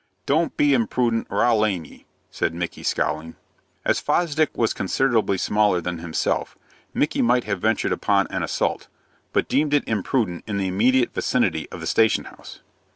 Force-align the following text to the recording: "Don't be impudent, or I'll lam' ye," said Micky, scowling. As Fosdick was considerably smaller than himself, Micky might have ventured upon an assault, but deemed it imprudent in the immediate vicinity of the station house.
"Don't 0.25 0.57
be 0.57 0.73
impudent, 0.73 1.27
or 1.29 1.43
I'll 1.43 1.59
lam' 1.59 1.85
ye," 1.85 2.07
said 2.31 2.55
Micky, 2.55 2.81
scowling. 2.81 3.35
As 3.85 3.99
Fosdick 4.01 4.49
was 4.57 4.73
considerably 4.73 5.37
smaller 5.37 5.79
than 5.79 5.99
himself, 5.99 6.57
Micky 6.91 7.21
might 7.21 7.43
have 7.43 7.61
ventured 7.61 7.91
upon 7.91 8.25
an 8.31 8.41
assault, 8.41 8.87
but 9.31 9.47
deemed 9.47 9.75
it 9.75 9.87
imprudent 9.87 10.43
in 10.47 10.57
the 10.57 10.67
immediate 10.67 11.13
vicinity 11.13 11.69
of 11.69 11.81
the 11.81 11.85
station 11.85 12.23
house. 12.23 12.61